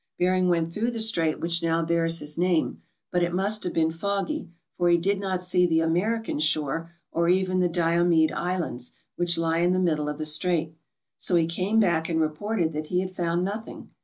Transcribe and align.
Bering 0.17 0.49
went 0.49 0.73
through 0.73 0.89
the 0.89 0.99
strait 0.99 1.39
which 1.39 1.61
now 1.61 1.85
bears 1.85 2.17
his 2.17 2.35
name, 2.35 2.81
but 3.11 3.21
it 3.21 3.31
must 3.35 3.63
have 3.63 3.71
been 3.73 3.91
foggy, 3.91 4.49
for 4.75 4.89
he 4.89 4.97
did 4.97 5.19
not 5.19 5.43
see 5.43 5.67
the 5.67 5.81
American 5.81 6.39
shore 6.39 6.89
or 7.11 7.29
even 7.29 7.59
the 7.59 7.69
Diomede 7.69 8.31
Islands, 8.31 8.93
which 9.15 9.37
lie 9.37 9.59
in 9.59 9.73
the 9.73 9.79
middle 9.79 10.09
of 10.09 10.17
the 10.17 10.25
Strait. 10.25 10.75
So 11.19 11.35
he 11.35 11.45
came 11.45 11.79
back 11.79 12.09
and 12.09 12.19
reported 12.19 12.73
that 12.73 12.87
he 12.87 13.01
had 13.01 13.11
found 13.11 13.43
nothing. 13.45 13.91